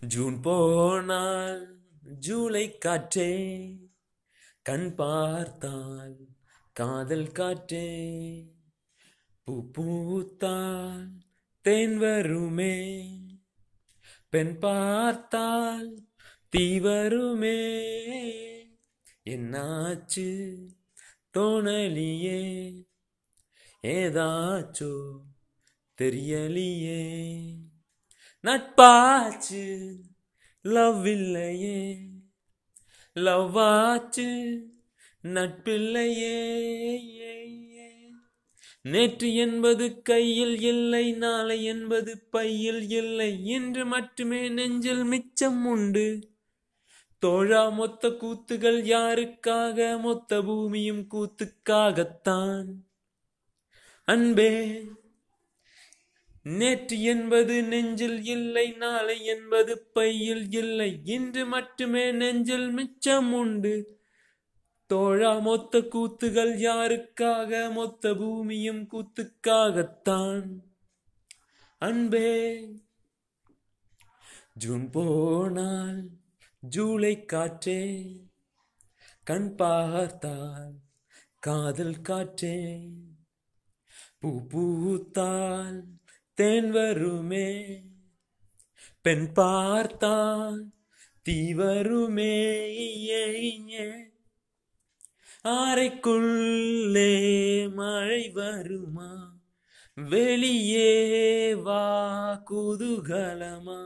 June 0.00 0.40
போனால் 0.40 1.80
ஜூலை 2.00 2.78
காற்றே 2.78 3.32
கண் 4.62 4.94
பார்த்தால் 4.94 6.16
காதல் 6.72 7.32
காற்றே. 7.32 7.88
பூ 9.42 9.70
பூத்தால் 9.70 11.08
தேன் 11.60 11.98
வருமே 11.98 13.06
பெண் 14.28 14.58
பார்த்தால் 14.58 16.06
தீ 16.48 16.80
வருமே. 16.80 17.60
என்னாச்சு 19.24 20.56
தோணலியே 21.38 22.42
ஏதாச்சோ 23.82 25.20
தெரியலியே. 26.02 27.06
நட்பாச்சு 28.42 29.94
லவ் 30.60 31.06
இல்லையே. 31.06 31.98
லவ் 33.12 33.58
ஆச்சு 33.58 34.62
நட்பில்லையே. 35.22 36.36
நேற்று 38.82 39.34
என்பது 39.34 40.02
கையில் 40.02 40.60
இல்லை 40.60 41.12
நாளை 41.12 41.64
என்பது 41.64 42.18
பையில் 42.30 42.90
இல்லை. 42.90 43.44
இன்று 43.44 43.86
மட்டுமே 43.86 44.48
நெஞ்சில் 44.48 45.04
மிச்சம் 45.04 45.66
உண்டு. 45.66 46.30
தோழா 47.18 47.68
மொத்த 47.68 48.08
கூத்துகள் 48.08 48.84
யாருக்காக? 48.84 50.00
மொத்த 50.00 50.42
பூமியும் 50.42 51.08
கூத்துக்காகத்தான். 51.10 52.66
அன்பே 54.04 54.84
நேற்று 56.42 57.02
என்பது 57.02 57.62
நெஞ்சில் 57.62 58.24
இல்லை 58.24 58.70
நாளை 58.70 59.24
என்பது 59.24 59.78
பையில் 59.92 60.52
இல்லை. 60.52 61.00
இன்று 61.04 61.46
மட்டுமே 61.46 62.12
நெஞ்சில் 62.12 62.70
மிச்சம் 62.70 63.32
உண்டு. 63.32 64.00
தோழா 64.86 65.38
மொத்த 65.38 65.78
கூத்துகள் 65.78 66.54
யாருக்காக? 66.58 67.72
மொத்த 67.72 68.14
பூமியும் 68.14 68.88
கூத்துக்காகத்தான். 68.92 70.56
அன்பே 71.78 72.68
ஜூன் 74.54 74.90
போனால் 74.90 76.10
ஜூலை 76.60 77.24
காற்றே 77.24 78.10
கண் 79.24 79.54
பார்த்தால் 79.54 80.74
காதல் 81.38 82.00
காற்றே 82.00 82.88
பூ 84.18 84.46
பூத்தால் 84.46 85.97
தேன் 86.38 86.70
வருமே. 86.70 87.80
பெண் 89.02 89.32
பார்த்தால் 89.32 90.70
தீ 91.22 91.54
வருமே. 91.54 92.36
அறைக்குள்ளே 95.44 97.12
மழை 97.72 98.30
வருமா? 98.30 99.40
வெளியே 99.94 101.54
வா 101.54 102.42
குதூகலமா. 102.50 103.82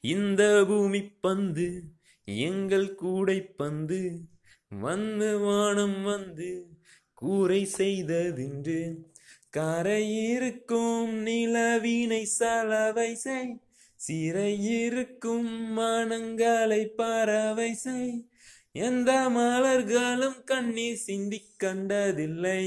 இந்த 0.00 0.64
பூமி 0.68 1.02
பந்து 1.04 1.82
எங்கள் 2.24 2.94
கூடை 2.94 3.40
பந்து 3.42 4.28
வந்து 4.68 5.38
வானம் 5.38 6.02
வந்து 6.02 6.66
கூரை 7.14 7.64
செய்ததின்று 7.64 9.10
கரையிருக்கும் 9.56 11.12
நிலவினை 11.12 12.24
சலவை 12.24 13.14
செய். 13.14 13.60
சிறையிருக்கும் 14.08 15.72
மனங்களை 15.72 16.86
பறவை 16.86 17.74
செய். 17.74 18.28
எந்த 18.72 19.12
மலர்களும் 19.12 20.44
கண்ணீர் 20.44 20.96
சிந்தி 20.96 21.46
கண்டதில்லை. 21.56 22.64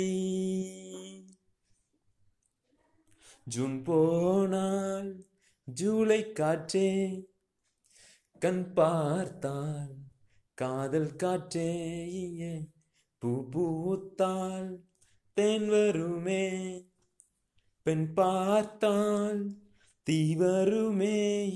ஜூன் 3.46 3.84
போனால் 3.84 5.26
ஜூலை 5.66 6.32
காற்றே 6.32 7.24
கண் 8.40 8.74
பார்த்தால் 8.74 9.94
காதல் 10.54 11.16
காற்றே 11.16 11.72
பூ 13.18 13.50
பூத்தால் 13.50 14.80
தென் 15.34 15.70
வருமே. 15.70 16.84
பெண் 17.82 18.14
பார்த்தால் 18.14 19.58
தீ 20.04 20.36
வருமே. 20.36 21.48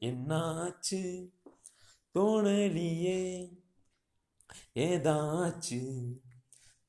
என்னாச்சு? 0.00 1.30
தோணலியே 2.14 3.48
ஏதாச்சு? 4.74 6.12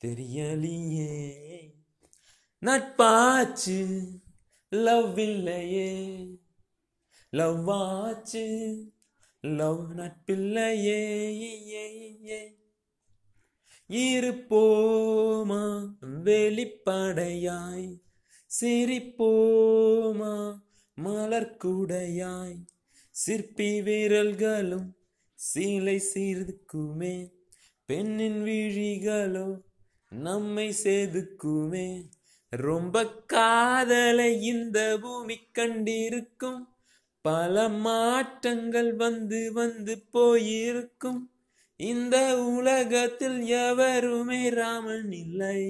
தெரியலியே. 0.06 1.30
நட்பாச்சு 2.62 4.08
லவ் 4.70 5.20
இல்லையே. 5.20 6.28
லவ் 7.30 7.70
ஆச்சு 7.70 8.50
லவ் 9.42 9.92
நட்பில்லையே 9.92 11.30
இருப்போமா? 13.91 15.88
வெளிப்படையாய். 16.24 18.02
சிரிப்போமா? 18.62 20.57
மலர்குடையாய். 21.03 22.66
சிற்பி 23.09 23.81
விரல்களும் 23.81 24.94
சீலை 25.35 26.02
சீர்துக்குமே. 26.13 27.31
பெண்ணின் 27.85 28.44
விழிகளோ 28.44 29.62
நம்மை 30.09 30.75
செதுக்குமே. 30.84 32.09
ரொம்ப 32.50 33.08
காதலை 33.08 34.41
இந்த 34.41 34.97
பூமி 35.02 35.38
கண்டிருக்கும். 35.59 36.68
பல 37.22 37.69
மாற்றங்கள் 37.69 38.96
வந்து 38.96 39.53
வந்து 39.53 40.02
போயிருக்கும். 40.12 41.31
இந்த 41.90 42.44
உலகத்தில் 42.44 43.40
எவருமே 43.47 44.50
ராமன் 44.50 45.12
இல்லை. 45.12 45.62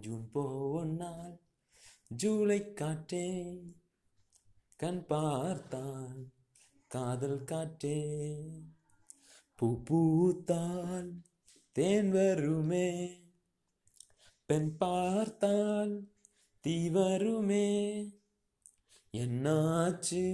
ஜூன் 0.00 0.28
போனால் 0.32 1.36
ஜூலை 2.08 2.72
காற்றே 2.72 3.28
கண் 4.76 5.06
பார்த்தால் 5.06 6.20
காதல் 6.86 7.44
காற்றே 7.44 8.00
பூ 9.54 9.82
பூத்தால் 9.82 11.10
தேன் 11.72 12.10
வருமே 12.10 12.90
பெண் 14.46 14.76
பார்த்தால் 14.76 15.94
தீ 16.60 16.76
வருமே. 16.90 17.68
என்னாச்சு? 19.12 20.24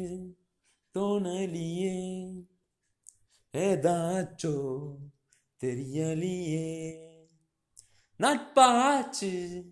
தோணலியே? 0.99 2.31
ஏதாச்சோ 3.53 4.91
தெரியலியே? 5.65 6.99
நட்பாச்சு 8.19 9.63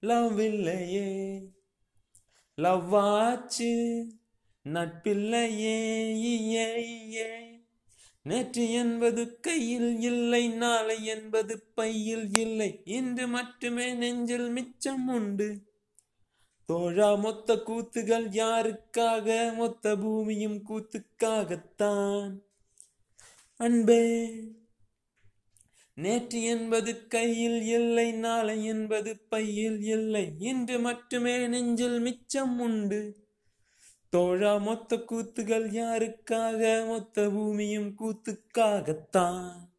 லவ் 0.00 0.40
இல்லையே 0.40 1.48
லவ் 2.54 2.94
ஆச்சு 2.94 4.06
நட்பில்லையே 4.64 5.78
நேற்று 8.22 8.70
என்பது 8.70 9.40
கையில் 9.40 10.00
இல்லை 10.00 10.48
நாளை 10.48 11.04
என்பது 11.04 11.60
பையில் 11.74 12.32
இல்லை. 12.32 12.82
இன்று 12.84 13.28
மட்டுமே 13.28 13.92
நெஞ்சில் 13.94 14.48
மிச்சம் 14.48 15.08
உண்டு. 15.08 15.69
தோழா 16.70 17.14
மொத்த 17.14 17.54
கூத்துகள் 17.54 18.26
யாருக்காக? 18.32 19.54
மொத்த 19.54 19.96
பூமியும் 19.96 20.62
கூத்துக்காகத்தான். 20.68 22.38
அன்பே 23.56 24.30
நேற்று 25.94 26.42
என்பது 26.42 27.06
கையில் 27.06 27.62
இல்லை 27.62 28.12
நாளை 28.12 28.64
என்பது 28.64 29.18
பையில் 29.18 29.82
இல்லை. 29.82 30.32
இன்று 30.38 30.78
மட்டுமே 30.78 31.46
நெஞ்சில் 31.46 32.00
மிச்சம் 32.00 32.60
உண்டு. 32.60 33.26
தோழா 34.10 34.56
மொத்த 34.56 34.96
கூத்துகள் 34.96 35.70
யாருக்காக? 35.70 36.86
மொத்த 36.86 37.28
பூமியும் 37.28 37.94
கூத்துக்காகத்தான். 37.98 39.69